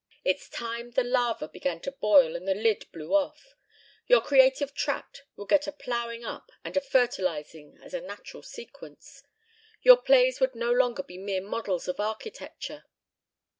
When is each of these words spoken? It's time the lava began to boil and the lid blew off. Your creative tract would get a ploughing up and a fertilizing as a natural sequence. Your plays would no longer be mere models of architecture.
It's 0.25 0.49
time 0.49 0.89
the 0.89 1.03
lava 1.03 1.47
began 1.47 1.79
to 1.81 1.91
boil 1.91 2.35
and 2.35 2.47
the 2.47 2.55
lid 2.55 2.91
blew 2.91 3.13
off. 3.13 3.53
Your 4.07 4.19
creative 4.19 4.73
tract 4.73 5.25
would 5.35 5.47
get 5.49 5.67
a 5.67 5.71
ploughing 5.71 6.25
up 6.25 6.51
and 6.65 6.75
a 6.75 6.81
fertilizing 6.81 7.77
as 7.83 7.93
a 7.93 8.01
natural 8.01 8.41
sequence. 8.41 9.21
Your 9.83 9.97
plays 9.97 10.39
would 10.39 10.55
no 10.55 10.71
longer 10.71 11.03
be 11.03 11.19
mere 11.19 11.41
models 11.43 11.87
of 11.87 11.99
architecture. 11.99 12.85